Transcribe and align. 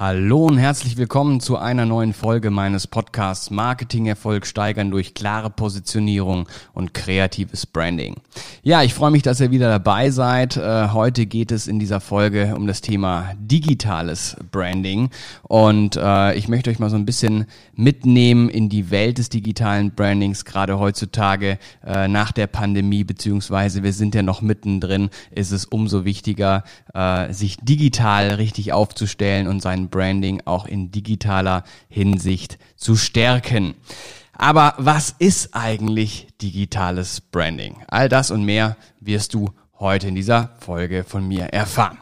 Hallo 0.00 0.46
und 0.46 0.58
herzlich 0.58 0.96
willkommen 0.96 1.40
zu 1.40 1.56
einer 1.56 1.84
neuen 1.84 2.12
Folge 2.12 2.50
meines 2.50 2.86
Podcasts 2.86 3.50
Marketing-Erfolg 3.50 4.46
steigern 4.46 4.92
durch 4.92 5.12
klare 5.12 5.50
Positionierung 5.50 6.48
und 6.72 6.94
kreatives 6.94 7.66
Branding. 7.66 8.14
Ja, 8.62 8.84
ich 8.84 8.94
freue 8.94 9.10
mich, 9.10 9.22
dass 9.22 9.40
ihr 9.40 9.50
wieder 9.50 9.68
dabei 9.68 10.10
seid. 10.10 10.56
Äh, 10.56 10.90
heute 10.92 11.26
geht 11.26 11.50
es 11.50 11.66
in 11.66 11.80
dieser 11.80 11.98
Folge 11.98 12.54
um 12.54 12.68
das 12.68 12.80
Thema 12.80 13.32
digitales 13.40 14.36
Branding 14.52 15.10
und 15.42 15.96
äh, 15.96 16.34
ich 16.36 16.46
möchte 16.46 16.70
euch 16.70 16.78
mal 16.78 16.90
so 16.90 16.96
ein 16.96 17.04
bisschen 17.04 17.46
mitnehmen 17.74 18.48
in 18.48 18.68
die 18.68 18.92
Welt 18.92 19.18
des 19.18 19.30
digitalen 19.30 19.96
Brandings, 19.96 20.44
gerade 20.44 20.78
heutzutage 20.78 21.58
äh, 21.84 22.06
nach 22.06 22.30
der 22.30 22.46
Pandemie, 22.46 23.02
beziehungsweise 23.02 23.82
wir 23.82 23.92
sind 23.92 24.14
ja 24.14 24.22
noch 24.22 24.42
mittendrin, 24.42 25.10
ist 25.32 25.50
es 25.50 25.64
umso 25.64 26.04
wichtiger, 26.04 26.62
sich 27.30 27.56
digital 27.62 28.30
richtig 28.34 28.72
aufzustellen 28.72 29.46
und 29.46 29.60
seinen 29.60 29.87
Branding 29.90 30.42
auch 30.44 30.66
in 30.66 30.90
digitaler 30.90 31.64
Hinsicht 31.88 32.58
zu 32.76 32.96
stärken. 32.96 33.74
Aber 34.32 34.74
was 34.78 35.14
ist 35.18 35.54
eigentlich 35.54 36.28
digitales 36.40 37.20
Branding? 37.20 37.82
All 37.88 38.08
das 38.08 38.30
und 38.30 38.44
mehr 38.44 38.76
wirst 39.00 39.34
du 39.34 39.50
heute 39.80 40.08
in 40.08 40.14
dieser 40.14 40.54
Folge 40.60 41.04
von 41.04 41.26
mir 41.26 41.46
erfahren. 41.46 41.98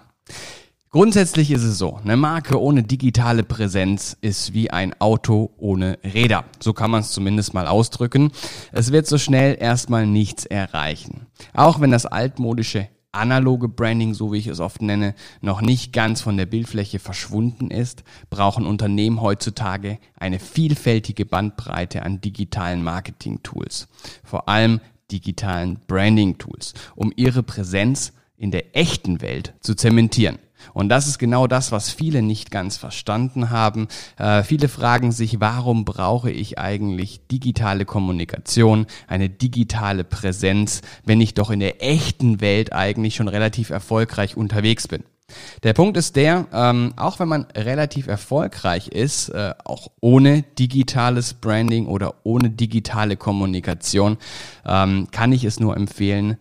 Grundsätzlich 0.90 1.50
ist 1.50 1.62
es 1.62 1.76
so, 1.76 1.98
eine 2.02 2.16
Marke 2.16 2.58
ohne 2.58 2.82
digitale 2.82 3.42
Präsenz 3.42 4.16
ist 4.22 4.54
wie 4.54 4.70
ein 4.70 4.98
Auto 4.98 5.50
ohne 5.58 5.98
Räder. 6.02 6.44
So 6.58 6.72
kann 6.72 6.90
man 6.90 7.00
es 7.00 7.10
zumindest 7.10 7.52
mal 7.52 7.66
ausdrücken. 7.66 8.32
Es 8.72 8.92
wird 8.92 9.06
so 9.06 9.18
schnell 9.18 9.58
erstmal 9.60 10.06
nichts 10.06 10.46
erreichen. 10.46 11.26
Auch 11.52 11.80
wenn 11.80 11.90
das 11.90 12.06
altmodische 12.06 12.88
analoge 13.16 13.68
Branding, 13.68 14.14
so 14.14 14.32
wie 14.32 14.38
ich 14.38 14.46
es 14.46 14.60
oft 14.60 14.82
nenne, 14.82 15.14
noch 15.40 15.60
nicht 15.60 15.92
ganz 15.92 16.20
von 16.20 16.36
der 16.36 16.46
Bildfläche 16.46 16.98
verschwunden 16.98 17.70
ist, 17.70 18.04
brauchen 18.30 18.66
Unternehmen 18.66 19.20
heutzutage 19.20 19.98
eine 20.18 20.38
vielfältige 20.38 21.26
Bandbreite 21.26 22.02
an 22.02 22.20
digitalen 22.20 22.82
Marketing-Tools, 22.82 23.88
vor 24.24 24.48
allem 24.48 24.80
digitalen 25.10 25.78
Branding-Tools, 25.86 26.74
um 26.94 27.12
ihre 27.16 27.42
Präsenz 27.42 28.12
in 28.36 28.50
der 28.50 28.76
echten 28.76 29.20
Welt 29.20 29.54
zu 29.60 29.74
zementieren. 29.74 30.38
Und 30.74 30.88
das 30.88 31.06
ist 31.06 31.18
genau 31.18 31.46
das, 31.46 31.72
was 31.72 31.90
viele 31.90 32.22
nicht 32.22 32.50
ganz 32.50 32.76
verstanden 32.76 33.50
haben. 33.50 33.88
Äh, 34.18 34.42
viele 34.42 34.68
fragen 34.68 35.12
sich, 35.12 35.40
warum 35.40 35.84
brauche 35.84 36.30
ich 36.30 36.58
eigentlich 36.58 37.26
digitale 37.28 37.84
Kommunikation, 37.84 38.86
eine 39.06 39.28
digitale 39.28 40.04
Präsenz, 40.04 40.82
wenn 41.04 41.20
ich 41.20 41.34
doch 41.34 41.50
in 41.50 41.60
der 41.60 41.82
echten 41.82 42.40
Welt 42.40 42.72
eigentlich 42.72 43.14
schon 43.14 43.28
relativ 43.28 43.70
erfolgreich 43.70 44.36
unterwegs 44.36 44.88
bin. 44.88 45.04
Der 45.64 45.72
Punkt 45.72 45.96
ist 45.96 46.14
der, 46.14 46.46
ähm, 46.52 46.94
auch 46.96 47.18
wenn 47.18 47.28
man 47.28 47.46
relativ 47.56 48.06
erfolgreich 48.06 48.88
ist, 48.88 49.28
äh, 49.30 49.54
auch 49.64 49.88
ohne 50.00 50.42
digitales 50.42 51.34
Branding 51.34 51.86
oder 51.86 52.14
ohne 52.22 52.50
digitale 52.50 53.16
Kommunikation, 53.16 54.18
ähm, 54.64 55.08
kann 55.10 55.32
ich 55.32 55.42
es 55.42 55.58
nur 55.58 55.76
empfehlen, 55.76 56.36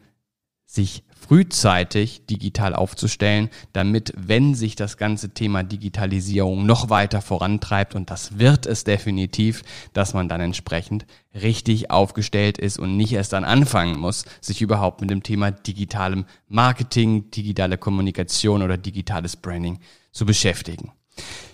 sich 0.68 1.04
frühzeitig 1.28 2.26
digital 2.28 2.76
aufzustellen, 2.76 3.50
damit, 3.74 4.14
wenn 4.16 4.54
sich 4.54 4.76
das 4.76 4.98
ganze 4.98 5.34
Thema 5.34 5.64
Digitalisierung 5.64 6.66
noch 6.66 6.90
weiter 6.90 7.22
vorantreibt, 7.22 7.96
und 7.96 8.12
das 8.12 8.38
wird 8.38 8.66
es 8.66 8.84
definitiv, 8.84 9.64
dass 9.94 10.14
man 10.14 10.30
dann 10.30 10.42
entsprechend 10.42 11.06
richtig 11.34 11.90
aufgestellt 11.90 12.58
ist 12.58 12.78
und 12.78 12.96
nicht 12.96 13.14
erst 13.14 13.34
dann 13.34 13.44
anfangen 13.44 14.00
muss, 14.00 14.26
sich 14.40 14.62
überhaupt 14.62 15.02
mit 15.02 15.10
dem 15.10 15.24
Thema 15.24 15.52
digitalem 15.52 16.26
Marketing, 16.48 17.32
digitale 17.32 17.78
Kommunikation 17.78 18.62
oder 18.62 18.78
digitales 18.78 19.36
Branding 19.36 19.80
zu 20.12 20.26
beschäftigen. 20.26 20.92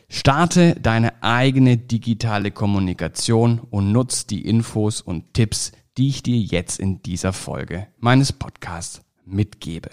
Starte 0.09 0.75
deine 0.75 1.23
eigene 1.23 1.77
digitale 1.77 2.51
Kommunikation 2.51 3.59
und 3.59 3.93
nutz 3.93 4.27
die 4.27 4.45
Infos 4.45 4.99
und 4.99 5.33
Tipps, 5.33 5.71
die 5.97 6.09
ich 6.09 6.23
dir 6.23 6.37
jetzt 6.37 6.79
in 6.79 7.01
dieser 7.01 7.31
Folge 7.31 7.87
meines 7.99 8.33
Podcasts 8.33 9.01
mitgebe. 9.25 9.91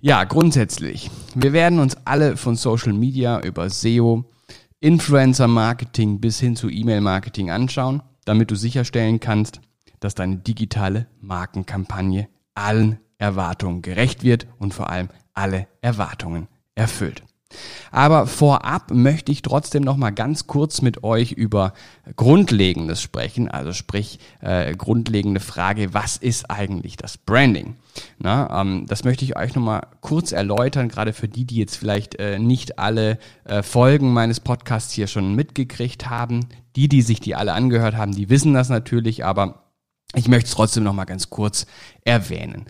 Ja, 0.00 0.24
grundsätzlich. 0.24 1.10
Wir 1.34 1.52
werden 1.52 1.80
uns 1.80 1.96
alle 2.04 2.36
von 2.36 2.54
Social 2.54 2.92
Media 2.92 3.40
über 3.40 3.68
SEO, 3.68 4.24
Influencer 4.80 5.48
Marketing 5.48 6.20
bis 6.20 6.38
hin 6.38 6.54
zu 6.54 6.70
E-Mail 6.70 7.00
Marketing 7.00 7.50
anschauen, 7.50 8.02
damit 8.24 8.50
du 8.50 8.54
sicherstellen 8.54 9.18
kannst, 9.18 9.60
dass 9.98 10.14
deine 10.14 10.36
digitale 10.36 11.08
Markenkampagne 11.20 12.28
allen 12.54 13.00
Erwartungen 13.18 13.82
gerecht 13.82 14.22
wird 14.22 14.46
und 14.58 14.72
vor 14.72 14.88
allem 14.90 15.08
alle 15.34 15.66
Erwartungen 15.80 16.46
erfüllt. 16.76 17.24
Aber 17.90 18.26
vorab 18.26 18.90
möchte 18.92 19.32
ich 19.32 19.42
trotzdem 19.42 19.82
noch 19.82 19.96
mal 19.96 20.10
ganz 20.10 20.46
kurz 20.46 20.82
mit 20.82 21.02
euch 21.02 21.32
über 21.32 21.72
Grundlegendes 22.14 23.00
sprechen, 23.00 23.48
also 23.48 23.72
sprich 23.72 24.18
äh, 24.40 24.76
grundlegende 24.76 25.40
Frage, 25.40 25.94
was 25.94 26.18
ist 26.18 26.50
eigentlich 26.50 26.96
das 26.96 27.16
Branding? 27.16 27.76
Na, 28.18 28.60
ähm, 28.60 28.86
das 28.88 29.04
möchte 29.04 29.24
ich 29.24 29.36
euch 29.36 29.54
noch 29.54 29.62
mal 29.62 29.86
kurz 30.00 30.32
erläutern, 30.32 30.88
gerade 30.88 31.12
für 31.12 31.28
die, 31.28 31.44
die 31.44 31.56
jetzt 31.56 31.76
vielleicht 31.76 32.16
äh, 32.16 32.38
nicht 32.38 32.78
alle 32.78 33.18
äh, 33.44 33.62
Folgen 33.62 34.12
meines 34.12 34.40
Podcasts 34.40 34.92
hier 34.92 35.06
schon 35.06 35.34
mitgekriegt 35.34 36.08
haben. 36.08 36.46
Die, 36.76 36.88
die 36.88 37.02
sich 37.02 37.20
die 37.20 37.34
alle 37.34 37.54
angehört 37.54 37.96
haben, 37.96 38.14
die 38.14 38.28
wissen 38.30 38.54
das 38.54 38.68
natürlich, 38.68 39.24
aber 39.24 39.72
ich 40.14 40.28
möchte 40.28 40.46
es 40.48 40.54
trotzdem 40.54 40.84
noch 40.84 40.94
mal 40.94 41.04
ganz 41.04 41.28
kurz 41.28 41.66
erwähnen. 42.04 42.66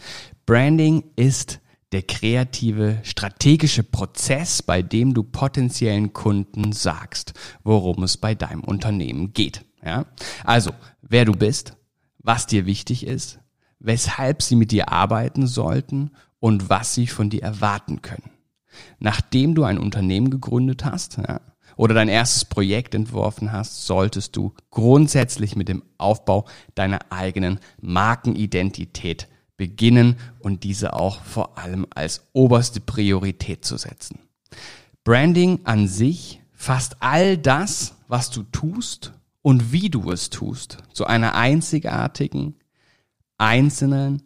Branding 0.47 1.05
ist 1.15 1.61
der 1.93 2.03
kreative, 2.03 3.01
strategische 3.03 3.83
Prozess, 3.83 4.63
bei 4.63 4.83
dem 4.83 5.15
du 5.15 5.23
potenziellen 5.23 6.13
Kunden 6.13 6.73
sagst, 6.73 7.33
worum 7.65 8.03
es 8.03 8.17
bei 8.17 8.35
deinem 8.35 8.63
Unternehmen 8.63 9.33
geht. 9.33 9.65
Ja? 9.85 10.07
Also, 10.45 10.73
wer 11.01 11.25
du 11.25 11.33
bist, 11.33 11.77
was 12.19 12.47
dir 12.47 12.67
wichtig 12.67 13.07
ist, 13.07 13.41
weshalb 13.79 14.43
sie 14.43 14.57
mit 14.57 14.73
dir 14.73 14.91
arbeiten 14.91 15.47
sollten 15.47 16.11
und 16.41 16.69
was 16.69 16.95
sie 16.95 17.07
von 17.07 17.31
dir 17.31 17.43
erwarten 17.43 18.03
können. 18.03 18.31
Nachdem 18.99 19.55
du 19.55 19.65
ein 19.65 19.79
Unternehmen 19.79 20.31
gegründet 20.31 20.85
hast 20.85 21.19
ja, 21.19 21.41
oder 21.77 21.95
dein 21.95 22.09
erstes 22.09 22.45
Projekt 22.45 22.95
entworfen 22.95 23.53
hast, 23.53 23.87
solltest 23.87 24.37
du 24.37 24.53
grundsätzlich 24.71 25.57
mit 25.57 25.69
dem 25.69 25.85
Aufbau 25.97 26.47
deiner 26.75 26.99
eigenen 27.11 27.61
Markenidentität 27.81 29.29
beginnen 29.57 30.17
und 30.41 30.65
diese 30.65 30.95
auch 30.95 31.23
vor 31.23 31.59
allem 31.59 31.87
als 31.91 32.29
oberste 32.33 32.81
Priorität 32.81 33.65
zu 33.65 33.77
setzen. 33.77 34.21
Branding 35.05 35.61
an 35.65 35.89
sich 35.89 36.41
fasst 36.53 36.97
all 37.01 37.39
das, 37.39 37.95
was 38.09 38.31
du 38.31 38.43
tust 38.43 39.13
und 39.43 39.73
wie 39.73 39.89
du 39.89 40.11
es 40.11 40.31
tust, 40.31 40.79
zu 40.93 41.07
einer 41.07 41.35
einzigartigen, 41.35 42.57
einzelnen, 43.39 44.23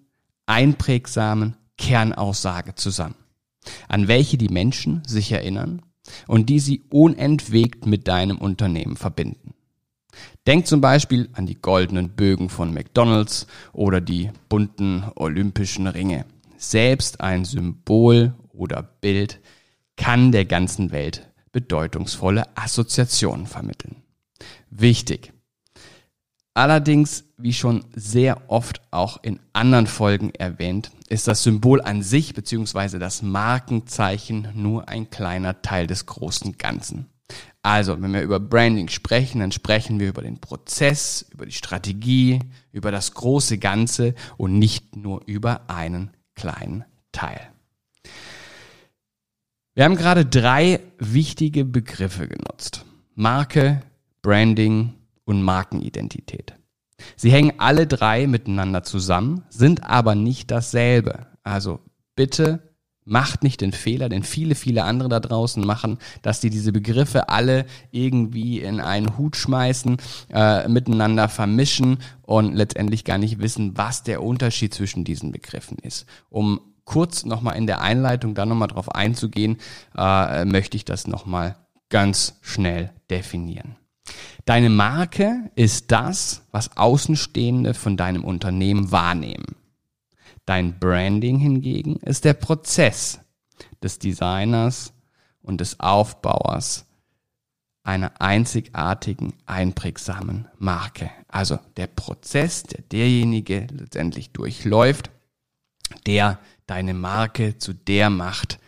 einprägsamen 0.47 1.57
Kernaussage 1.79 2.75
zusammen, 2.75 3.15
an 3.89 4.09
welche 4.09 4.39
die 4.39 4.49
Menschen 4.49 5.03
sich 5.07 5.33
erinnern 5.33 5.83
und 6.27 6.49
die 6.49 6.61
sie 6.61 6.83
unentwegt 6.91 7.87
mit 7.87 8.09
deinem 8.09 8.39
Unternehmen 8.39 8.97
verbinden. 8.97 9.55
Denk 10.47 10.67
zum 10.67 10.81
Beispiel 10.81 11.31
an 11.33 11.47
die 11.47 11.61
goldenen 11.61 12.11
Bögen 12.11 12.49
von 12.49 12.75
McDonald's 12.75 13.47
oder 13.73 14.01
die 14.01 14.31
bunten 14.49 15.05
olympischen 15.15 15.87
Ringe. 15.87 16.27
Selbst 16.59 17.21
ein 17.21 17.45
Symbol 17.45 18.35
oder 18.53 18.83
Bild 18.83 19.41
kann 19.97 20.33
der 20.33 20.45
ganzen 20.45 20.91
Welt 20.91 21.29
bedeutungsvolle 21.53 22.57
Assoziationen 22.57 23.47
vermitteln. 23.47 24.03
Wichtig. 24.71 25.33
Allerdings, 26.55 27.25
wie 27.43 27.53
schon 27.53 27.85
sehr 27.95 28.51
oft 28.51 28.81
auch 28.91 29.23
in 29.23 29.41
anderen 29.53 29.87
Folgen 29.87 30.31
erwähnt, 30.35 30.91
ist 31.09 31.29
das 31.29 31.43
Symbol 31.43 31.81
an 31.81 32.03
sich 32.03 32.35
bzw. 32.35 32.99
das 32.99 33.23
Markenzeichen 33.23 34.49
nur 34.55 34.89
ein 34.89 35.11
kleiner 35.11 35.63
Teil 35.63 35.87
des 35.87 36.07
großen 36.07 36.57
Ganzen. 36.59 37.07
Also, 37.63 38.01
wenn 38.03 38.13
wir 38.13 38.23
über 38.23 38.41
Branding 38.41 38.89
sprechen, 38.89 39.41
dann 39.41 39.53
sprechen 39.53 40.01
wir 40.01 40.09
über 40.09 40.23
den 40.23 40.41
Prozess, 40.41 41.27
über 41.33 41.47
die 41.47 41.53
Strategie, 41.53 42.41
über 42.73 42.91
das 42.91 43.15
große 43.15 43.59
Ganze 43.59 44.15
und 44.37 44.59
nicht 44.59 44.97
nur 44.97 45.23
über 45.27 45.71
einen 45.71 46.11
kleinen 46.35 46.85
Teil. 47.13 47.41
Wir 49.75 49.85
haben 49.85 49.97
gerade 49.97 50.27
drei 50.27 50.81
wichtige 50.99 51.65
Begriffe 51.65 52.27
genutzt. 52.29 52.85
Marke, 53.15 53.83
Branding 54.23 54.95
und 55.25 55.43
Markenidentität. 55.43 56.55
Sie 57.17 57.31
hängen 57.31 57.55
alle 57.59 57.87
drei 57.87 58.27
miteinander 58.27 58.83
zusammen, 58.83 59.45
sind 59.49 59.85
aber 59.85 60.15
nicht 60.15 60.51
dasselbe. 60.51 61.27
Also 61.43 61.81
bitte 62.17 62.73
Macht 63.05 63.43
nicht 63.43 63.61
den 63.61 63.73
Fehler, 63.73 64.09
den 64.09 64.23
viele, 64.23 64.55
viele 64.55 64.85
andere 64.85 65.09
da 65.09 65.19
draußen 65.19 65.65
machen, 65.65 65.99
dass 66.23 66.39
die 66.39 66.51
diese 66.51 66.71
Begriffe 66.71 67.29
alle 67.29 67.67
irgendwie 67.91 68.61
in 68.61 68.79
einen 68.81 69.19
Hut 69.19 69.35
schmeißen, 69.35 69.97
äh, 70.33 70.69
miteinander 70.69 71.29
vermischen 71.29 71.99
und 72.23 72.55
letztendlich 72.55 73.05
gar 73.05 73.19
nicht 73.19 73.41
wissen, 73.41 73.77
was 73.77 74.05
der 74.05 74.23
Unterschied 74.23 74.73
zwischen 74.73 75.03
diesen 75.03 75.33
Begriffen 75.33 75.79
ist. 75.79 76.07
Um 76.31 76.61
kurz 76.85 77.25
nochmal 77.25 77.57
in 77.57 77.67
der 77.67 77.81
Einleitung 77.81 78.35
da 78.35 78.47
nochmal 78.47 78.69
drauf 78.69 78.95
einzugehen, 78.95 79.57
äh, 79.97 80.45
möchte 80.45 80.77
ich 80.77 80.85
das 80.85 81.09
nochmal 81.09 81.57
ganz 81.89 82.39
schnell 82.41 82.93
definieren. 83.11 83.77
Deine 84.45 84.71
Marke 84.71 85.51
ist 85.55 85.93
das, 85.93 86.43
was 86.51 86.77
Außenstehende 86.77 87.75
von 87.75 87.97
deinem 87.97 88.25
Unternehmen 88.25 88.91
wahrnehmen. 88.91 89.57
Dein 90.45 90.79
Branding 90.79 91.39
hingegen 91.39 91.97
ist 91.97 92.25
der 92.25 92.35
Prozess 92.35 93.21
des 93.83 93.99
Designers 93.99 94.93
und 95.43 95.61
des 95.61 95.79
Aufbauers 95.79 96.87
einer 97.85 98.21
einzigartigen, 98.21 99.35
einprägsamen 99.47 100.49
Marke. 100.59 101.11
Also 101.29 101.59
der 101.77 101.89
Prozess, 101.89 102.63
der 102.65 102.83
derjenige 102.83 103.67
letztendlich 103.71 104.31
durchläuft, 104.31 105.11
der 106.07 106.39
deine 106.67 106.95
Marke 106.95 107.59
zu 107.59 107.73
der 107.73 108.11
macht, 108.11 108.59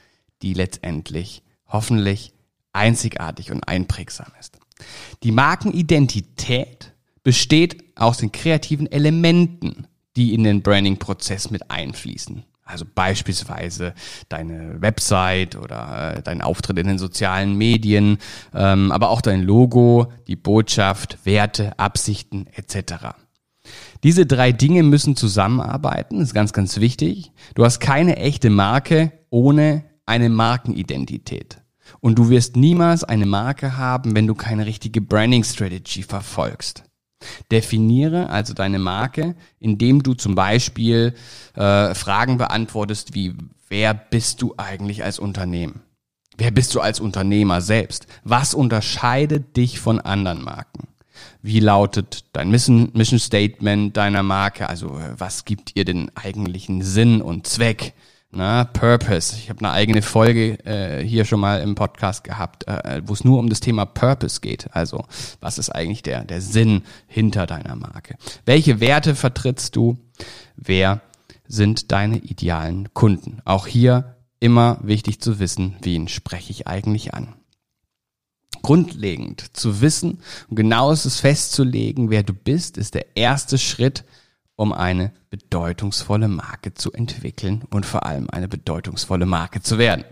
die 0.42 0.54
letztendlich 0.54 1.42
hoffentlich 1.66 2.32
einzigartig 2.72 3.52
und 3.52 3.66
einprägsam 3.68 4.32
ist. 4.38 4.58
Die 5.22 5.32
Markenidentität 5.32 6.92
besteht 7.22 7.84
aus 7.96 8.18
den 8.18 8.32
kreativen 8.32 8.90
Elementen, 8.90 9.86
die 10.16 10.34
in 10.34 10.44
den 10.44 10.62
Branding-Prozess 10.62 11.50
mit 11.50 11.70
einfließen. 11.70 12.44
Also 12.66 12.86
beispielsweise 12.92 13.94
deine 14.30 14.80
Website 14.80 15.56
oder 15.56 16.16
äh, 16.16 16.22
dein 16.22 16.40
Auftritt 16.40 16.78
in 16.78 16.86
den 16.86 16.98
sozialen 16.98 17.56
Medien, 17.56 18.18
ähm, 18.54 18.90
aber 18.90 19.10
auch 19.10 19.20
dein 19.20 19.42
Logo, 19.42 20.10
die 20.28 20.36
Botschaft, 20.36 21.18
Werte, 21.24 21.78
Absichten 21.78 22.46
etc. 22.46 23.16
Diese 24.02 24.24
drei 24.24 24.52
Dinge 24.52 24.82
müssen 24.82 25.14
zusammenarbeiten, 25.14 26.20
ist 26.20 26.32
ganz, 26.32 26.54
ganz 26.54 26.80
wichtig. 26.80 27.32
Du 27.54 27.64
hast 27.64 27.80
keine 27.80 28.16
echte 28.16 28.48
Marke 28.48 29.12
ohne 29.28 29.84
eine 30.06 30.30
Markenidentität. 30.30 31.58
Und 32.00 32.18
du 32.18 32.28
wirst 32.28 32.56
niemals 32.56 33.04
eine 33.04 33.26
Marke 33.26 33.76
haben, 33.76 34.14
wenn 34.14 34.26
du 34.26 34.34
keine 34.34 34.66
richtige 34.66 35.00
Branding 35.00 35.44
Strategy 35.44 36.02
verfolgst. 36.02 36.84
Definiere 37.50 38.28
also 38.28 38.54
deine 38.54 38.78
Marke, 38.78 39.34
indem 39.58 40.02
du 40.02 40.14
zum 40.14 40.34
Beispiel 40.34 41.14
äh, 41.54 41.94
Fragen 41.94 42.38
beantwortest 42.38 43.14
wie, 43.14 43.34
wer 43.68 43.94
bist 43.94 44.42
du 44.42 44.54
eigentlich 44.56 45.04
als 45.04 45.18
Unternehmen? 45.18 45.80
Wer 46.36 46.50
bist 46.50 46.74
du 46.74 46.80
als 46.80 47.00
Unternehmer 47.00 47.60
selbst? 47.60 48.06
Was 48.24 48.54
unterscheidet 48.54 49.56
dich 49.56 49.78
von 49.78 50.00
anderen 50.00 50.42
Marken? 50.42 50.88
Wie 51.42 51.60
lautet 51.60 52.24
dein 52.32 52.50
Mission, 52.50 53.18
Statement 53.18 53.96
deiner 53.96 54.22
Marke? 54.22 54.68
Also 54.68 54.98
äh, 54.98 55.14
was 55.18 55.44
gibt 55.44 55.72
ihr 55.76 55.84
den 55.84 56.10
eigentlichen 56.16 56.82
Sinn 56.82 57.22
und 57.22 57.46
Zweck? 57.46 57.94
Na, 58.36 58.64
Purpose. 58.64 59.36
Ich 59.36 59.48
habe 59.48 59.60
eine 59.60 59.70
eigene 59.70 60.02
Folge 60.02 60.58
äh, 60.64 61.06
hier 61.06 61.24
schon 61.24 61.38
mal 61.38 61.60
im 61.60 61.76
Podcast 61.76 62.24
gehabt, 62.24 62.66
äh, 62.66 63.00
wo 63.04 63.12
es 63.12 63.22
nur 63.22 63.38
um 63.38 63.48
das 63.48 63.60
Thema 63.60 63.84
Purpose 63.84 64.40
geht. 64.40 64.66
Also 64.72 65.04
was 65.40 65.56
ist 65.56 65.70
eigentlich 65.70 66.02
der, 66.02 66.24
der 66.24 66.40
Sinn 66.40 66.82
hinter 67.06 67.46
deiner 67.46 67.76
Marke? 67.76 68.16
Welche 68.44 68.80
Werte 68.80 69.14
vertrittst 69.14 69.76
du? 69.76 69.98
Wer 70.56 71.00
sind 71.46 71.92
deine 71.92 72.18
idealen 72.18 72.92
Kunden? 72.92 73.40
Auch 73.44 73.68
hier 73.68 74.16
immer 74.40 74.78
wichtig 74.82 75.20
zu 75.20 75.38
wissen, 75.38 75.76
wen 75.82 76.08
spreche 76.08 76.50
ich 76.50 76.66
eigentlich 76.66 77.14
an. 77.14 77.34
Grundlegend 78.62 79.56
zu 79.56 79.80
wissen 79.80 80.18
und 80.48 80.56
genaues 80.56 81.20
festzulegen, 81.20 82.10
wer 82.10 82.24
du 82.24 82.32
bist, 82.32 82.78
ist 82.78 82.94
der 82.94 83.16
erste 83.16 83.58
Schritt, 83.58 84.04
um 84.56 84.72
eine 84.72 85.12
bedeutungsvolle 85.30 86.28
Marke 86.28 86.74
zu 86.74 86.92
entwickeln 86.92 87.64
und 87.70 87.86
vor 87.86 88.06
allem 88.06 88.28
eine 88.30 88.48
bedeutungsvolle 88.48 89.26
Marke 89.26 89.60
zu 89.62 89.78
werden. 89.78 90.04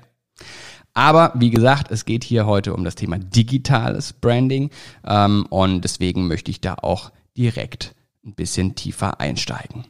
Aber 0.94 1.32
wie 1.34 1.50
gesagt, 1.50 1.90
es 1.90 2.04
geht 2.04 2.24
hier 2.24 2.46
heute 2.46 2.74
um 2.74 2.84
das 2.84 2.94
Thema 2.94 3.18
digitales 3.18 4.12
Branding 4.12 4.70
ähm, 5.06 5.46
und 5.48 5.82
deswegen 5.82 6.26
möchte 6.26 6.50
ich 6.50 6.60
da 6.60 6.74
auch 6.74 7.12
direkt 7.36 7.94
ein 8.24 8.34
bisschen 8.34 8.74
tiefer 8.74 9.20
einsteigen. 9.20 9.86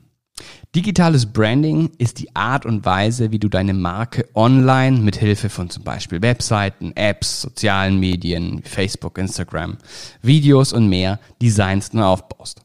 Digitales 0.75 1.27
Branding 1.27 1.91
ist 1.99 2.19
die 2.19 2.35
Art 2.35 2.65
und 2.65 2.85
Weise, 2.85 3.31
wie 3.31 3.39
du 3.39 3.49
deine 3.49 3.75
Marke 3.75 4.29
online 4.35 4.99
mit 5.01 5.17
Hilfe 5.17 5.51
von 5.51 5.69
zum 5.69 5.85
Beispiel 5.85 6.23
Webseiten, 6.23 6.93
Apps, 6.97 7.43
sozialen 7.43 8.01
Medien, 8.01 8.63
Facebook, 8.63 9.19
Instagram, 9.19 9.77
Videos 10.23 10.73
und 10.73 10.89
mehr 10.89 11.21
designst 11.41 11.95
und 11.95 12.01
aufbaust. 12.01 12.63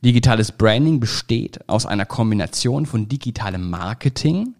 Digitales 0.00 0.52
Branding 0.52 1.00
besteht 1.00 1.68
aus 1.68 1.86
einer 1.86 2.06
Kombination 2.06 2.86
von 2.86 3.08
digitalem 3.08 3.68
Marketing 3.68 4.54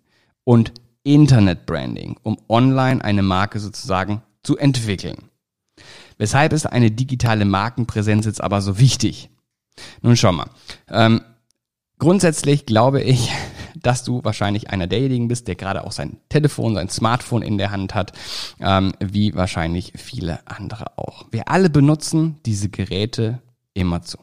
und 0.45 0.73
Internet 1.03 1.67
Branding, 1.67 2.17
um 2.23 2.37
online 2.49 3.05
eine 3.05 3.23
Marke 3.23 3.61
sozusagen 3.61 4.23
zu 4.43 4.57
entwickeln. 4.57 5.31
Weshalb 6.19 6.53
ist 6.53 6.67
eine 6.67 6.91
digitale 6.91 7.45
Markenpräsenz 7.45 8.27
jetzt 8.27 8.41
aber 8.41 8.61
so 8.61 8.79
wichtig? 8.79 9.31
Nun 10.03 10.17
schau 10.17 10.33
mal. 10.33 10.49
Ähm, 10.89 11.21
grundsätzlich 11.99 12.67
glaube 12.67 13.03
ich, 13.03 13.31
dass 13.77 14.05
du 14.05 14.25
wahrscheinlich 14.25 14.71
einer 14.71 14.87
derjenigen 14.87 15.29
bist, 15.29 15.49
der 15.49 15.55
gerade 15.55 15.85
auch 15.85 15.93
sein 15.93 16.17
Telefon, 16.29 16.75
sein 16.75 16.89
Smartphone 16.89 17.43
in 17.43 17.59
der 17.59 17.71
Hand 17.71 17.95
hat, 17.95 18.13
ähm, 18.61 18.93
wie 18.99 19.35
wahrscheinlich 19.35 19.93
viele 19.97 20.41
andere 20.47 20.99
auch. 20.99 21.27
Wir 21.31 21.49
alle 21.49 21.71
benutzen 21.71 22.39
diese 22.47 22.69
Geräte 22.69 23.43
immer 23.75 24.03
zu. 24.03 24.19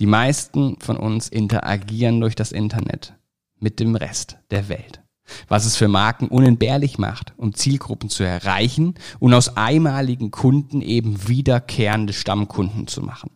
Die 0.00 0.06
meisten 0.06 0.76
von 0.80 0.96
uns 0.96 1.28
interagieren 1.28 2.20
durch 2.20 2.34
das 2.34 2.52
Internet 2.52 3.14
mit 3.58 3.80
dem 3.80 3.94
Rest 3.94 4.38
der 4.50 4.68
Welt. 4.68 5.02
Was 5.48 5.64
es 5.64 5.76
für 5.76 5.88
Marken 5.88 6.28
unentbehrlich 6.28 6.98
macht, 6.98 7.32
um 7.36 7.54
Zielgruppen 7.54 8.10
zu 8.10 8.24
erreichen 8.24 8.94
und 9.18 9.32
aus 9.32 9.56
einmaligen 9.56 10.30
Kunden 10.30 10.82
eben 10.82 11.28
wiederkehrende 11.28 12.12
Stammkunden 12.12 12.86
zu 12.86 13.02
machen. 13.02 13.30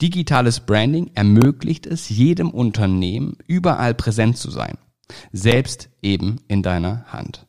Digitales 0.00 0.60
Branding 0.60 1.10
ermöglicht 1.14 1.86
es 1.86 2.08
jedem 2.08 2.50
Unternehmen, 2.50 3.36
überall 3.46 3.94
präsent 3.94 4.38
zu 4.38 4.50
sein. 4.50 4.78
Selbst 5.32 5.90
eben 6.00 6.40
in 6.48 6.62
deiner 6.62 7.04
Hand. 7.06 7.46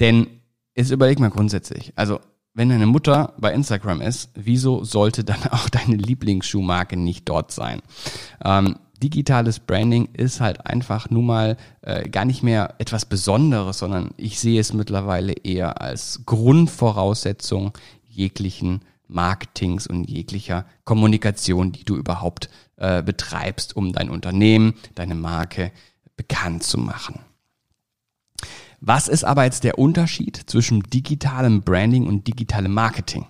Denn 0.00 0.28
jetzt 0.76 0.90
überleg 0.90 1.18
mal 1.18 1.30
grundsätzlich. 1.30 1.92
Also 1.96 2.20
wenn 2.58 2.70
deine 2.70 2.86
Mutter 2.86 3.34
bei 3.38 3.54
Instagram 3.54 4.00
ist, 4.00 4.30
wieso 4.34 4.82
sollte 4.82 5.22
dann 5.22 5.44
auch 5.50 5.68
deine 5.68 5.94
Lieblingsschuhmarke 5.94 6.96
nicht 6.96 7.28
dort 7.28 7.52
sein? 7.52 7.80
Ähm, 8.44 8.80
digitales 9.00 9.60
Branding 9.60 10.08
ist 10.12 10.40
halt 10.40 10.66
einfach 10.66 11.08
nun 11.08 11.26
mal 11.26 11.56
äh, 11.82 12.08
gar 12.08 12.24
nicht 12.24 12.42
mehr 12.42 12.74
etwas 12.78 13.06
Besonderes, 13.06 13.78
sondern 13.78 14.10
ich 14.16 14.40
sehe 14.40 14.60
es 14.60 14.72
mittlerweile 14.72 15.34
eher 15.34 15.80
als 15.80 16.22
Grundvoraussetzung 16.26 17.78
jeglichen 18.08 18.80
Marketings 19.06 19.86
und 19.86 20.10
jeglicher 20.10 20.66
Kommunikation, 20.82 21.70
die 21.70 21.84
du 21.84 21.94
überhaupt 21.94 22.50
äh, 22.74 23.04
betreibst, 23.04 23.76
um 23.76 23.92
dein 23.92 24.10
Unternehmen, 24.10 24.74
deine 24.96 25.14
Marke 25.14 25.70
bekannt 26.16 26.64
zu 26.64 26.76
machen. 26.76 27.20
Was 28.80 29.08
ist 29.08 29.24
aber 29.24 29.44
jetzt 29.44 29.64
der 29.64 29.78
Unterschied 29.78 30.42
zwischen 30.46 30.82
digitalem 30.82 31.62
Branding 31.62 32.06
und 32.06 32.26
digitalem 32.26 32.72
Marketing? 32.72 33.26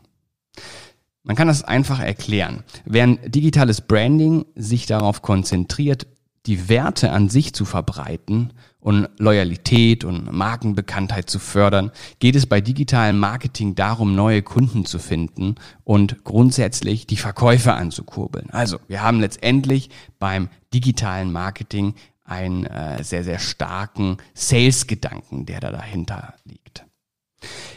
Man 1.22 1.36
kann 1.36 1.48
das 1.48 1.64
einfach 1.64 2.00
erklären. 2.00 2.64
Während 2.84 3.34
digitales 3.34 3.80
Branding 3.80 4.46
sich 4.54 4.86
darauf 4.86 5.22
konzentriert, 5.22 6.06
die 6.46 6.68
Werte 6.68 7.12
an 7.12 7.28
sich 7.28 7.52
zu 7.52 7.64
verbreiten 7.64 8.54
und 8.80 9.08
Loyalität 9.18 10.04
und 10.04 10.32
Markenbekanntheit 10.32 11.28
zu 11.28 11.38
fördern, 11.38 11.90
geht 12.20 12.36
es 12.36 12.46
bei 12.46 12.60
digitalem 12.60 13.18
Marketing 13.18 13.74
darum, 13.74 14.14
neue 14.14 14.42
Kunden 14.42 14.86
zu 14.86 14.98
finden 14.98 15.56
und 15.84 16.24
grundsätzlich 16.24 17.06
die 17.06 17.16
Verkäufe 17.16 17.74
anzukurbeln. 17.74 18.48
Also, 18.50 18.78
wir 18.88 19.02
haben 19.02 19.20
letztendlich 19.20 19.90
beim 20.18 20.48
digitalen 20.72 21.30
Marketing 21.32 21.94
einen 22.28 22.66
äh, 22.66 23.02
sehr, 23.02 23.24
sehr 23.24 23.38
starken 23.38 24.18
Sales-Gedanken, 24.34 25.46
der 25.46 25.60
da 25.60 25.70
dahinter 25.70 26.34
liegt. 26.44 26.84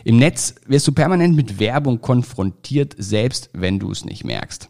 Im 0.04 0.18
Netz 0.18 0.56
wirst 0.66 0.88
du 0.88 0.92
permanent 0.92 1.36
mit 1.36 1.60
Werbung 1.60 2.02
konfrontiert, 2.02 2.96
selbst 2.98 3.50
wenn 3.54 3.80
du 3.80 3.92
es 3.92 4.06
nicht 4.06 4.24
merkst. 4.24 4.70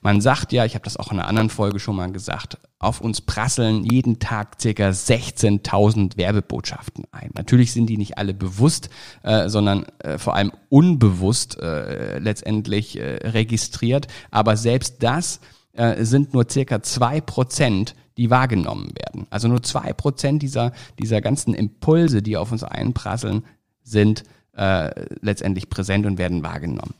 Man 0.00 0.20
sagt 0.20 0.52
ja, 0.52 0.64
ich 0.64 0.74
habe 0.74 0.84
das 0.84 0.96
auch 0.96 1.12
in 1.12 1.18
einer 1.18 1.28
anderen 1.28 1.50
Folge 1.50 1.78
schon 1.78 1.96
mal 1.96 2.10
gesagt, 2.10 2.58
auf 2.78 3.00
uns 3.00 3.20
prasseln 3.20 3.84
jeden 3.84 4.18
Tag 4.18 4.60
circa 4.60 4.88
16.000 4.88 6.16
Werbebotschaften 6.16 7.04
ein. 7.12 7.30
Natürlich 7.34 7.72
sind 7.72 7.86
die 7.86 7.98
nicht 7.98 8.18
alle 8.18 8.34
bewusst, 8.34 8.88
äh, 9.22 9.48
sondern 9.48 9.84
äh, 9.98 10.18
vor 10.18 10.36
allem 10.36 10.52
unbewusst 10.70 11.58
äh, 11.60 12.18
letztendlich 12.18 12.98
äh, 12.98 13.28
registriert. 13.28 14.08
Aber 14.30 14.56
selbst 14.56 15.02
das 15.02 15.40
äh, 15.72 16.04
sind 16.04 16.32
nur 16.32 16.46
circa 16.50 16.82
zwei 16.82 17.20
Prozent 17.20 17.94
die 18.16 18.30
wahrgenommen 18.30 18.92
werden. 18.96 19.26
Also 19.30 19.48
nur 19.48 19.62
zwei 19.62 19.92
Prozent 19.92 20.42
dieser, 20.42 20.72
dieser 20.98 21.20
ganzen 21.20 21.54
Impulse, 21.54 22.22
die 22.22 22.36
auf 22.36 22.52
uns 22.52 22.62
einprasseln, 22.62 23.44
sind 23.82 24.24
äh, 24.56 24.90
letztendlich 25.20 25.68
präsent 25.68 26.06
und 26.06 26.18
werden 26.18 26.42
wahrgenommen. 26.42 26.94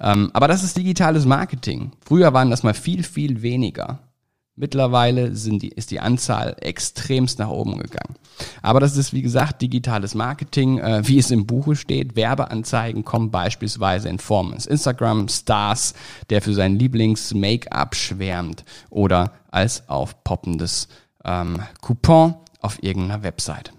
Ähm, 0.00 0.30
aber 0.32 0.48
das 0.48 0.64
ist 0.64 0.76
digitales 0.76 1.26
Marketing. 1.26 1.92
Früher 2.04 2.32
waren 2.32 2.50
das 2.50 2.62
mal 2.62 2.74
viel, 2.74 3.02
viel 3.02 3.42
weniger 3.42 4.00
Mittlerweile 4.58 5.36
sind 5.36 5.62
die, 5.62 5.68
ist 5.68 5.92
die 5.92 6.00
Anzahl 6.00 6.56
extremst 6.60 7.38
nach 7.38 7.48
oben 7.48 7.78
gegangen. 7.78 8.16
Aber 8.60 8.80
das 8.80 8.96
ist, 8.96 9.12
wie 9.12 9.22
gesagt, 9.22 9.62
digitales 9.62 10.16
Marketing, 10.16 10.78
äh, 10.78 11.06
wie 11.06 11.18
es 11.18 11.30
im 11.30 11.46
Buche 11.46 11.76
steht. 11.76 12.16
Werbeanzeigen 12.16 13.04
kommen 13.04 13.30
beispielsweise 13.30 14.08
in 14.08 14.18
Form 14.18 14.50
eines 14.50 14.66
Instagram-Stars, 14.66 15.94
der 16.30 16.42
für 16.42 16.54
sein 16.54 16.76
Lieblings-Make-up 16.76 17.94
schwärmt 17.94 18.64
oder 18.90 19.32
als 19.52 19.88
aufpoppendes 19.88 20.88
ähm, 21.24 21.62
Coupon 21.80 22.34
auf 22.60 22.82
irgendeiner 22.82 23.22
Website. 23.22 23.72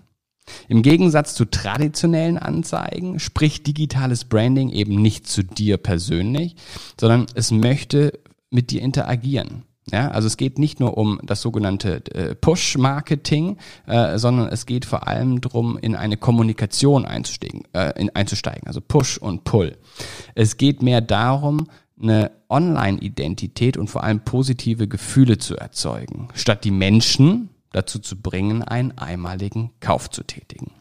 Im 0.69 0.81
Gegensatz 0.81 1.35
zu 1.35 1.43
traditionellen 1.43 2.37
Anzeigen 2.37 3.19
spricht 3.19 3.67
digitales 3.67 4.23
Branding 4.23 4.69
eben 4.69 5.01
nicht 5.01 5.27
zu 5.27 5.43
dir 5.43 5.77
persönlich, 5.77 6.55
sondern 6.99 7.25
es 7.35 7.51
möchte 7.51 8.17
mit 8.49 8.71
dir 8.71 8.81
interagieren. 8.81 9.65
Ja, 9.91 10.09
also 10.09 10.27
es 10.27 10.37
geht 10.37 10.59
nicht 10.59 10.79
nur 10.79 10.97
um 10.97 11.19
das 11.23 11.41
sogenannte 11.41 12.03
äh, 12.13 12.35
Push-Marketing, 12.35 13.57
äh, 13.87 14.17
sondern 14.17 14.47
es 14.49 14.65
geht 14.65 14.85
vor 14.85 15.07
allem 15.07 15.41
darum, 15.41 15.77
in 15.77 15.95
eine 15.95 16.17
Kommunikation 16.17 17.05
einzusteigen, 17.05 17.63
äh, 17.73 17.99
in, 17.99 18.15
einzusteigen, 18.15 18.67
also 18.67 18.81
Push 18.81 19.17
und 19.17 19.45
Pull. 19.45 19.77
Es 20.35 20.57
geht 20.57 20.83
mehr 20.83 21.01
darum, 21.01 21.67
eine 22.01 22.31
Online-Identität 22.49 23.77
und 23.77 23.89
vor 23.89 24.03
allem 24.03 24.21
positive 24.21 24.87
Gefühle 24.87 25.37
zu 25.37 25.57
erzeugen, 25.57 26.29
statt 26.33 26.63
die 26.63 26.71
Menschen 26.71 27.49
dazu 27.71 27.99
zu 27.99 28.19
bringen, 28.19 28.63
einen 28.63 28.97
einmaligen 28.97 29.71
Kauf 29.79 30.09
zu 30.09 30.23
tätigen. 30.23 30.71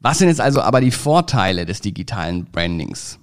Was 0.00 0.18
sind 0.18 0.28
jetzt 0.28 0.40
also 0.40 0.60
aber 0.62 0.80
die 0.80 0.90
Vorteile 0.90 1.66
des 1.66 1.80
digitalen 1.80 2.46
Brandings? 2.46 3.18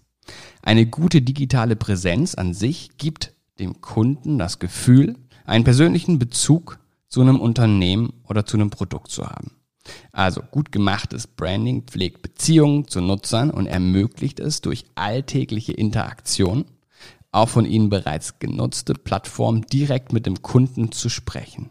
Eine 0.62 0.86
gute 0.86 1.22
digitale 1.22 1.75
Präsenz 1.75 2.36
an 2.36 2.54
sich 2.54 2.98
gibt 2.98 3.35
dem 3.60 3.82
Kunden 3.82 4.38
das 4.38 4.60
Gefühl, 4.60 5.16
einen 5.46 5.64
persönlichen 5.64 6.20
Bezug 6.20 6.80
zu 7.08 7.22
einem 7.22 7.40
Unternehmen 7.40 8.14
oder 8.28 8.46
zu 8.46 8.58
einem 8.58 8.70
Produkt 8.70 9.12
zu 9.12 9.26
haben. 9.26 9.52
Also 10.12 10.42
gut 10.42 10.72
gemachtes 10.72 11.28
Branding 11.28 11.84
pflegt 11.84 12.22
Beziehungen 12.22 12.88
zu 12.88 13.02
Nutzern 13.02 13.52
und 13.52 13.68
ermöglicht 13.68 14.40
es 14.40 14.62
durch 14.62 14.86
alltägliche 14.96 15.74
Interaktion, 15.74 16.66
auch 17.32 17.50
von 17.50 17.66
ihnen 17.66 17.90
bereits 17.90 18.40
genutzte 18.40 18.94
Plattformen 18.94 19.62
direkt 19.62 20.14
mit 20.14 20.26
dem 20.26 20.42
Kunden 20.42 20.92
zu 20.92 21.10
sprechen. 21.10 21.70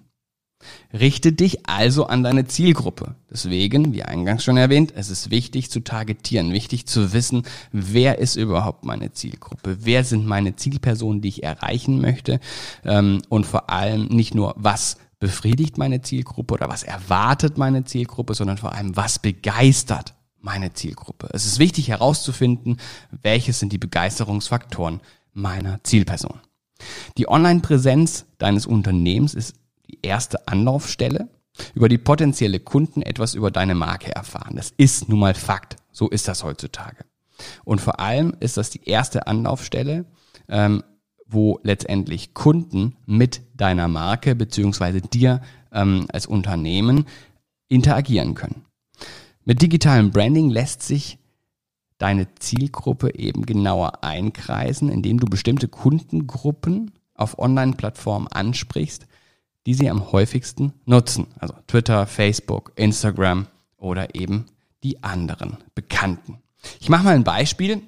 Richte 0.92 1.32
dich 1.32 1.68
also 1.68 2.06
an 2.06 2.22
deine 2.22 2.46
Zielgruppe. 2.46 3.14
Deswegen, 3.30 3.92
wie 3.92 4.02
eingangs 4.02 4.44
schon 4.44 4.56
erwähnt, 4.56 4.92
es 4.96 5.10
ist 5.10 5.30
wichtig 5.30 5.70
zu 5.70 5.80
targetieren, 5.80 6.52
wichtig 6.52 6.86
zu 6.86 7.12
wissen, 7.12 7.42
wer 7.72 8.18
ist 8.18 8.36
überhaupt 8.36 8.84
meine 8.84 9.12
Zielgruppe, 9.12 9.78
wer 9.80 10.04
sind 10.04 10.26
meine 10.26 10.56
Zielpersonen, 10.56 11.20
die 11.20 11.28
ich 11.28 11.42
erreichen 11.42 12.00
möchte 12.00 12.40
ähm, 12.84 13.22
und 13.28 13.46
vor 13.46 13.70
allem 13.70 14.06
nicht 14.06 14.34
nur, 14.34 14.54
was 14.56 14.96
befriedigt 15.18 15.78
meine 15.78 16.02
Zielgruppe 16.02 16.54
oder 16.54 16.68
was 16.68 16.82
erwartet 16.82 17.56
meine 17.58 17.84
Zielgruppe, 17.84 18.34
sondern 18.34 18.58
vor 18.58 18.72
allem, 18.72 18.96
was 18.96 19.18
begeistert 19.18 20.14
meine 20.44 20.74
Zielgruppe. 20.74 21.28
Es 21.32 21.46
ist 21.46 21.58
wichtig 21.58 21.88
herauszufinden, 21.88 22.76
welches 23.10 23.58
sind 23.58 23.72
die 23.72 23.78
Begeisterungsfaktoren 23.78 25.00
meiner 25.32 25.82
Zielperson. 25.82 26.40
Die 27.16 27.28
Online-Präsenz 27.28 28.26
deines 28.38 28.66
Unternehmens 28.66 29.34
ist 29.34 29.54
die 29.88 29.98
erste 30.02 30.48
Anlaufstelle, 30.48 31.28
über 31.74 31.88
die 31.88 31.98
potenzielle 31.98 32.60
Kunden 32.60 33.02
etwas 33.02 33.34
über 33.34 33.50
deine 33.50 33.74
Marke 33.74 34.14
erfahren. 34.14 34.56
Das 34.56 34.72
ist 34.76 35.08
nun 35.08 35.20
mal 35.20 35.34
Fakt. 35.34 35.76
So 35.92 36.08
ist 36.08 36.26
das 36.26 36.42
heutzutage. 36.42 37.04
Und 37.64 37.80
vor 37.80 38.00
allem 38.00 38.34
ist 38.40 38.56
das 38.56 38.70
die 38.70 38.84
erste 38.88 39.26
Anlaufstelle, 39.26 40.04
ähm, 40.48 40.82
wo 41.26 41.60
letztendlich 41.62 42.34
Kunden 42.34 42.96
mit 43.06 43.42
deiner 43.54 43.88
Marke 43.88 44.34
beziehungsweise 44.34 45.00
dir 45.00 45.40
ähm, 45.72 46.06
als 46.12 46.26
Unternehmen 46.26 47.06
interagieren 47.68 48.34
können. 48.34 48.64
Mit 49.44 49.62
digitalem 49.62 50.10
Branding 50.10 50.50
lässt 50.50 50.82
sich 50.82 51.18
deine 51.98 52.34
Zielgruppe 52.34 53.14
eben 53.14 53.46
genauer 53.46 54.04
einkreisen, 54.04 54.88
indem 54.88 55.18
du 55.20 55.26
bestimmte 55.26 55.68
Kundengruppen 55.68 56.92
auf 57.14 57.38
Online-Plattformen 57.38 58.28
ansprichst, 58.28 59.06
die 59.66 59.74
sie 59.74 59.90
am 59.90 60.12
häufigsten 60.12 60.72
nutzen. 60.84 61.26
Also 61.38 61.54
Twitter, 61.66 62.06
Facebook, 62.06 62.72
Instagram 62.76 63.46
oder 63.76 64.14
eben 64.14 64.46
die 64.82 65.02
anderen 65.02 65.58
Bekannten. 65.74 66.38
Ich 66.80 66.88
mache 66.88 67.04
mal 67.04 67.14
ein 67.14 67.24
Beispiel. 67.24 67.82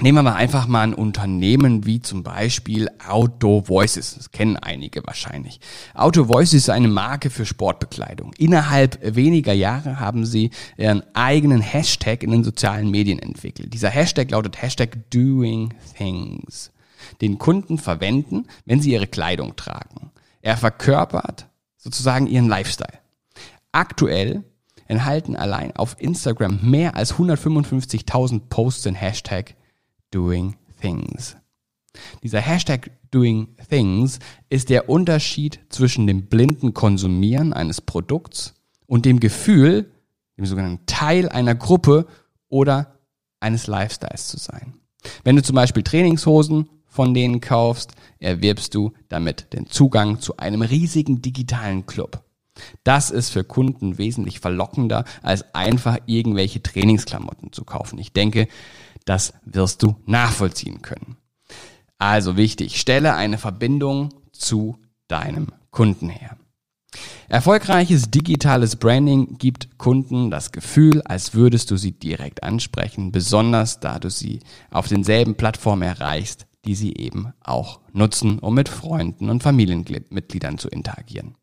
Nehmen 0.00 0.18
wir 0.18 0.22
mal 0.22 0.34
einfach 0.34 0.68
mal 0.68 0.82
ein 0.82 0.94
Unternehmen 0.94 1.84
wie 1.84 2.00
zum 2.00 2.22
Beispiel 2.22 2.88
Auto 3.04 3.64
Voices. 3.66 4.14
Das 4.14 4.30
kennen 4.30 4.56
einige 4.56 5.04
wahrscheinlich. 5.04 5.58
Auto 5.92 6.28
Voices 6.28 6.54
ist 6.54 6.70
eine 6.70 6.86
Marke 6.86 7.30
für 7.30 7.44
Sportbekleidung. 7.44 8.32
Innerhalb 8.38 9.00
weniger 9.16 9.52
Jahre 9.52 9.98
haben 9.98 10.24
sie 10.24 10.50
ihren 10.76 11.02
eigenen 11.16 11.60
Hashtag 11.60 12.22
in 12.22 12.30
den 12.30 12.44
sozialen 12.44 12.92
Medien 12.92 13.18
entwickelt. 13.18 13.74
Dieser 13.74 13.90
Hashtag 13.90 14.30
lautet 14.30 14.62
Hashtag 14.62 15.10
Doing 15.10 15.74
Things. 15.96 16.70
Den 17.20 17.38
Kunden 17.38 17.76
verwenden, 17.76 18.46
wenn 18.66 18.80
sie 18.80 18.92
ihre 18.92 19.08
Kleidung 19.08 19.56
tragen. 19.56 20.12
Er 20.48 20.56
verkörpert 20.56 21.46
sozusagen 21.76 22.26
ihren 22.26 22.48
Lifestyle. 22.48 23.00
Aktuell 23.70 24.44
enthalten 24.86 25.36
allein 25.36 25.76
auf 25.76 26.00
Instagram 26.00 26.60
mehr 26.62 26.96
als 26.96 27.16
155.000 27.16 28.48
Posts 28.48 28.84
den 28.84 28.94
Hashtag 28.94 29.56
Doing 30.10 30.56
Things. 30.80 31.36
Dieser 32.22 32.40
Hashtag 32.40 32.92
Doing 33.10 33.48
Things 33.68 34.20
ist 34.48 34.70
der 34.70 34.88
Unterschied 34.88 35.60
zwischen 35.68 36.06
dem 36.06 36.28
blinden 36.28 36.72
Konsumieren 36.72 37.52
eines 37.52 37.82
Produkts 37.82 38.54
und 38.86 39.04
dem 39.04 39.20
Gefühl, 39.20 39.92
dem 40.38 40.46
sogenannten 40.46 40.86
Teil 40.86 41.28
einer 41.28 41.56
Gruppe 41.56 42.06
oder 42.48 42.98
eines 43.38 43.66
Lifestyles 43.66 44.28
zu 44.28 44.38
sein. 44.38 44.72
Wenn 45.24 45.36
du 45.36 45.42
zum 45.42 45.56
Beispiel 45.56 45.82
Trainingshosen 45.82 46.70
von 46.98 47.14
denen 47.14 47.40
kaufst, 47.40 47.92
erwirbst 48.18 48.74
du 48.74 48.92
damit 49.08 49.52
den 49.52 49.66
Zugang 49.66 50.18
zu 50.18 50.38
einem 50.38 50.62
riesigen 50.62 51.22
digitalen 51.22 51.86
Club. 51.86 52.24
Das 52.82 53.12
ist 53.12 53.30
für 53.30 53.44
Kunden 53.44 53.98
wesentlich 53.98 54.40
verlockender, 54.40 55.04
als 55.22 55.54
einfach 55.54 55.98
irgendwelche 56.06 56.60
Trainingsklamotten 56.60 57.52
zu 57.52 57.62
kaufen. 57.62 58.00
Ich 58.00 58.12
denke, 58.12 58.48
das 59.04 59.32
wirst 59.44 59.84
du 59.84 59.94
nachvollziehen 60.06 60.82
können. 60.82 61.16
Also 61.98 62.36
wichtig, 62.36 62.80
stelle 62.80 63.14
eine 63.14 63.38
Verbindung 63.38 64.08
zu 64.32 64.76
deinem 65.06 65.52
Kunden 65.70 66.08
her. 66.08 66.36
Erfolgreiches 67.28 68.10
digitales 68.10 68.74
Branding 68.74 69.38
gibt 69.38 69.78
Kunden 69.78 70.32
das 70.32 70.50
Gefühl, 70.50 71.00
als 71.02 71.32
würdest 71.32 71.70
du 71.70 71.76
sie 71.76 71.92
direkt 71.92 72.42
ansprechen, 72.42 73.12
besonders 73.12 73.78
da 73.78 74.00
du 74.00 74.10
sie 74.10 74.40
auf 74.72 74.88
denselben 74.88 75.36
Plattformen 75.36 75.82
erreichst, 75.82 76.48
die 76.64 76.74
sie 76.74 76.94
eben 76.96 77.32
auch 77.42 77.80
nutzen, 77.92 78.38
um 78.38 78.54
mit 78.54 78.68
Freunden 78.68 79.30
und 79.30 79.42
Familienmitgliedern 79.42 80.58
zu 80.58 80.68
interagieren. 80.68 81.36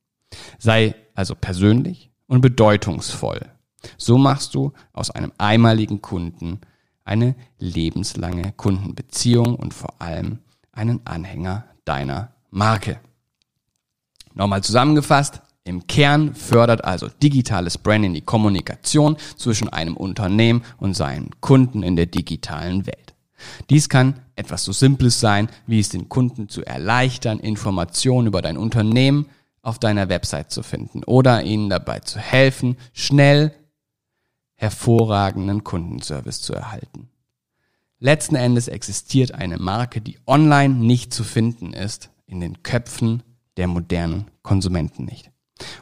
Sei 0.60 0.96
also 1.14 1.36
persönlich 1.36 2.12
und 2.28 2.42
bedeutungsvoll. 2.42 3.52
So 3.98 4.18
machst 4.18 4.56
du 4.56 4.74
aus 4.94 5.12
einem 5.12 5.32
einmaligen 5.38 6.02
Kunden 6.02 6.60
eine 7.04 7.36
lebenslange 7.60 8.52
Kundenbeziehung 8.54 9.56
und 9.56 9.74
vor 9.74 10.02
allem 10.02 10.40
einen 10.72 11.06
Anhänger 11.06 11.66
deiner 11.86 12.34
Marke. 12.50 13.00
Nochmal 14.34 14.64
zusammengefasst, 14.64 15.42
im 15.64 15.88
Kern 15.88 16.36
fördert 16.36 16.84
also 16.84 17.08
digitales 17.08 17.78
Branding 17.78 18.14
die 18.14 18.22
Kommunikation 18.22 19.18
zwischen 19.36 19.70
einem 19.70 19.98
Unternehmen 19.98 20.64
und 20.78 20.96
seinen 20.96 21.32
Kunden 21.42 21.82
in 21.82 21.96
der 21.96 22.06
digitalen 22.06 22.86
Welt. 22.86 23.15
Dies 23.70 23.90
kann 23.90 24.22
etwas 24.36 24.64
so 24.64 24.72
Simples 24.72 25.20
sein, 25.20 25.50
wie 25.68 25.80
es 25.80 25.90
den 25.90 26.10
Kunden 26.10 26.50
zu 26.50 26.64
erleichtern, 26.64 27.40
Informationen 27.40 28.28
über 28.28 28.42
dein 28.42 28.58
Unternehmen 28.58 29.28
auf 29.62 29.80
deiner 29.80 30.10
Website 30.10 30.52
zu 30.52 30.64
finden 30.64 31.04
oder 31.04 31.44
ihnen 31.44 31.70
dabei 31.70 32.00
zu 32.00 32.20
helfen, 32.20 32.78
schnell 32.94 33.54
hervorragenden 34.56 35.64
Kundenservice 35.64 36.42
zu 36.42 36.54
erhalten. 36.54 37.10
Letzten 38.00 38.36
Endes 38.36 38.68
existiert 38.68 39.34
eine 39.34 39.58
Marke, 39.58 40.02
die 40.02 40.20
online 40.28 40.76
nicht 40.76 41.14
zu 41.14 41.24
finden 41.24 41.74
ist, 41.74 42.10
in 42.28 42.40
den 42.40 42.62
Köpfen 42.62 43.24
der 43.58 43.68
modernen 43.68 44.26
Konsumenten 44.44 45.06
nicht. 45.06 45.32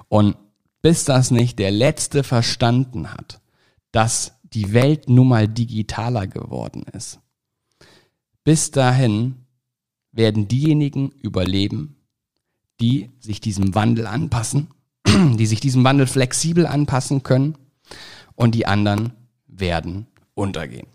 Und 0.08 0.38
bis 0.82 1.06
das 1.06 1.32
nicht 1.32 1.60
der 1.60 1.72
Letzte 1.72 2.24
verstanden 2.24 3.12
hat, 3.14 3.42
dass 3.92 4.34
die 4.44 4.74
Welt 4.74 5.10
nun 5.10 5.30
mal 5.30 5.48
digitaler 5.48 6.28
geworden 6.28 6.84
ist, 6.94 7.20
bis 8.44 8.72
dahin 8.72 9.46
werden 10.12 10.48
diejenigen 10.48 11.10
überleben, 11.10 11.98
die 12.80 13.12
sich 13.20 13.42
diesem 13.42 13.76
Wandel 13.76 14.08
anpassen, 14.08 14.70
die 15.08 15.46
sich 15.46 15.60
diesem 15.60 15.84
Wandel 15.84 16.08
flexibel 16.08 16.66
anpassen 16.66 17.24
können 17.24 17.58
und 18.36 18.56
die 18.56 18.66
anderen 18.66 19.14
werden 19.48 20.08
untergehen. 20.34 20.88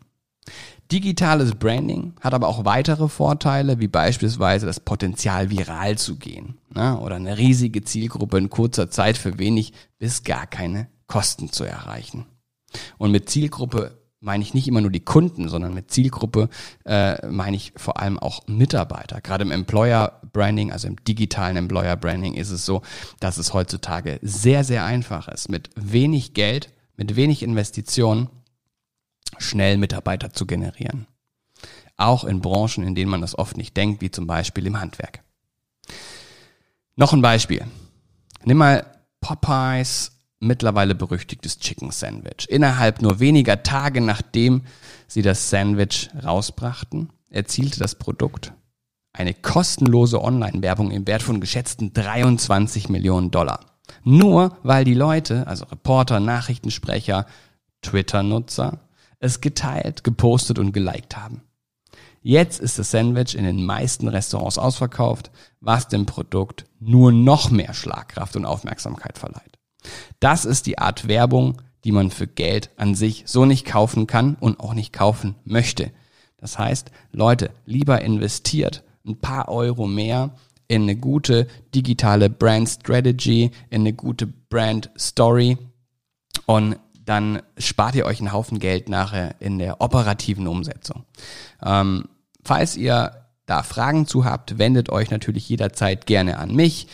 Digitales 0.91 1.55
Branding 1.55 2.15
hat 2.21 2.33
aber 2.33 2.49
auch 2.49 2.65
weitere 2.65 3.09
Vorteile, 3.09 3.79
wie 3.79 3.89
beispielsweise 3.89 4.65
das 4.65 4.81
Potenzial, 4.81 5.51
viral 5.51 5.99
zu 5.99 6.17
gehen 6.17 6.57
ne? 6.75 6.99
oder 6.99 7.17
eine 7.17 7.37
riesige 7.37 7.85
Zielgruppe 7.85 8.39
in 8.39 8.49
kurzer 8.49 8.91
Zeit 8.91 9.19
für 9.19 9.39
wenig 9.39 9.75
bis 9.99 10.23
gar 10.23 10.47
keine 10.47 10.89
Kosten 11.07 11.53
zu 11.53 11.65
erreichen. 11.65 12.25
Und 12.97 13.11
mit 13.11 13.29
Zielgruppe 13.29 13.98
meine 14.21 14.43
ich 14.43 14.55
nicht 14.55 14.67
immer 14.67 14.81
nur 14.81 14.91
die 14.91 15.05
Kunden, 15.05 15.49
sondern 15.49 15.75
mit 15.75 15.91
Zielgruppe 15.91 16.49
äh, 16.85 17.27
meine 17.29 17.57
ich 17.57 17.73
vor 17.77 18.01
allem 18.01 18.19
auch 18.19 18.47
Mitarbeiter. 18.47 19.21
Gerade 19.21 19.45
im 19.45 19.51
Employer 19.51 20.21
Branding, 20.33 20.73
also 20.73 20.89
im 20.89 20.97
digitalen 21.05 21.57
Employer 21.57 21.97
Branding 21.97 22.35
ist 22.35 22.51
es 22.51 22.67
so, 22.67 22.83
dass 23.21 23.39
es 23.39 23.55
heutzutage 23.55 24.19
sehr, 24.23 24.65
sehr 24.65 24.85
einfach 24.85 25.29
ist, 25.29 25.49
mit 25.49 25.71
wenig 25.77 26.35
Geld, 26.35 26.73
mit 26.97 27.17
wenig 27.17 27.43
Investitionen 27.43 28.29
schnell 29.39 29.77
Mitarbeiter 29.77 30.33
zu 30.33 30.47
generieren. 30.47 31.07
Auch 31.97 32.25
in 32.25 32.41
Branchen, 32.41 32.85
in 32.85 32.95
denen 32.95 33.11
man 33.11 33.21
das 33.21 33.39
oft 33.39 33.57
nicht 33.57 33.77
denkt, 33.77 34.01
wie 34.01 34.11
zum 34.11 34.27
Beispiel 34.27 34.67
im 34.67 34.81
Handwerk. 34.81 35.23
Noch 36.97 37.13
ein 37.13 37.23
Beispiel. 37.23 37.65
Nimm 38.45 38.59
mal 38.59 38.85
Popeyes 39.21 40.18
mittlerweile 40.41 40.95
berüchtigtes 40.95 41.59
Chicken 41.59 41.91
Sandwich. 41.91 42.49
Innerhalb 42.49 43.03
nur 43.03 43.21
weniger 43.21 43.63
Tage 43.63 44.01
nachdem 44.01 44.63
sie 45.07 45.23
das 45.23 45.51
Sandwich 45.51 46.11
rausbrachten, 46.23 47.11
erzielte 47.31 47.79
das 47.79 47.95
Produkt 47.97 48.53
eine 49.13 49.35
kostenlose 49.35 50.23
Online-Werbung 50.23 50.91
im 50.93 51.07
Wert 51.07 51.23
von 51.23 51.41
geschätzten 51.41 51.93
23 51.93 52.89
Millionen 52.89 53.31
Dollar. 53.31 53.61
Nur 54.05 54.57
weil 54.63 54.85
die 54.85 54.95
Leute, 54.95 55.47
also 55.47 55.65
Reporter, 55.65 56.21
Nachrichtensprecher, 56.21 57.27
Twitter-Nutzer, 57.83 58.81
es 59.19 59.41
geteilt, 59.41 60.05
gepostet 60.05 60.59
und 60.59 60.73
geliked 60.73 61.17
haben. 61.17 61.43
Jetzt 62.23 62.61
ist 62.61 62.79
das 62.79 62.91
Sandwich 62.91 63.35
in 63.35 63.45
den 63.45 63.65
meisten 63.65 64.09
Restaurants 64.09 64.59
ausverkauft, 64.59 65.31
was 65.61 65.89
dem 65.89 66.07
Produkt 66.07 66.67
nur 66.79 67.11
noch 67.11 67.51
mehr 67.51 67.75
Schlagkraft 67.75 68.37
und 68.37 68.45
Aufmerksamkeit 68.45 69.19
verleiht. 69.19 69.58
Das 70.21 70.45
ist 70.45 70.67
die 70.67 70.79
Art 70.79 71.09
Werbung, 71.09 71.61
die 71.85 71.93
man 71.93 72.11
für 72.11 72.27
Geld 72.27 72.71
an 72.77 72.95
sich 72.95 73.25
so 73.27 73.45
nicht 73.45 73.65
kaufen 73.65 74.07
kann 74.07 74.37
und 74.41 74.61
auch 74.61 74.75
nicht 74.75 74.93
kaufen 74.93 75.37
möchte. 75.45 75.91
Das 76.39 76.59
heißt, 76.59 76.91
Leute, 77.13 77.51
lieber 77.67 78.01
investiert 78.03 78.85
ein 79.07 79.17
paar 79.17 79.49
Euro 79.49 79.87
mehr 79.87 80.31
in 80.69 80.83
eine 80.83 80.97
gute 80.97 81.47
digitale 81.75 82.29
Brand 82.31 82.69
Strategy, 82.69 83.51
in 83.71 83.83
eine 83.83 83.93
gute 83.93 84.27
Brand 84.27 84.91
Story 84.99 85.57
und 86.47 86.77
dann 87.05 87.41
spart 87.57 87.95
ihr 87.95 88.05
euch 88.05 88.21
einen 88.21 88.33
Haufen 88.33 88.59
Geld 88.59 88.89
nachher 88.89 89.35
in 89.41 89.59
der 89.59 89.81
operativen 89.81 90.47
Umsetzung. 90.47 91.05
Ähm, 91.65 92.05
falls 92.45 92.77
ihr 92.77 93.13
da 93.47 93.63
Fragen 93.63 94.07
zu 94.07 94.27
habt, 94.27 94.59
wendet 94.59 94.91
euch 94.91 95.11
natürlich 95.11 95.49
jederzeit 95.49 96.05
gerne 96.05 96.39
an 96.39 96.55
mich 96.55 96.87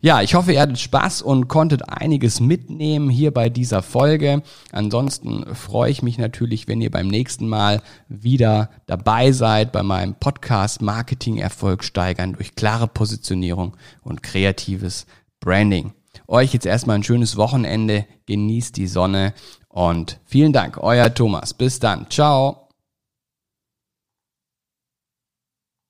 Ja, 0.00 0.22
ich 0.22 0.34
hoffe, 0.34 0.52
ihr 0.52 0.60
hattet 0.60 0.80
Spaß 0.80 1.22
und 1.22 1.46
konntet 1.46 1.88
einiges 1.88 2.40
mitnehmen 2.40 3.08
hier 3.10 3.32
bei 3.32 3.48
dieser 3.48 3.80
Folge. 3.82 4.42
Ansonsten 4.72 5.54
freue 5.54 5.90
ich 5.90 6.02
mich 6.02 6.18
natürlich, 6.18 6.66
wenn 6.66 6.80
ihr 6.80 6.90
beim 6.90 7.06
nächsten 7.08 7.48
Mal 7.48 7.80
wieder 8.08 8.70
dabei 8.86 9.30
seid 9.32 9.70
bei 9.70 9.84
meinem 9.84 10.14
Podcast 10.14 10.82
Marketing 10.82 11.38
Erfolg 11.38 11.84
steigern 11.84 12.32
durch 12.34 12.56
klare 12.56 12.88
Positionierung 12.88 13.76
und 14.02 14.24
kreatives 14.24 15.06
Branding. 15.40 15.92
Euch 16.32 16.54
jetzt 16.54 16.64
erstmal 16.64 16.96
ein 16.96 17.02
schönes 17.02 17.36
Wochenende, 17.36 18.06
genießt 18.24 18.78
die 18.78 18.86
Sonne 18.86 19.34
und 19.68 20.18
vielen 20.24 20.54
Dank, 20.54 20.78
euer 20.78 21.12
Thomas. 21.12 21.52
Bis 21.52 21.78
dann, 21.78 22.06
ciao. 22.08 22.61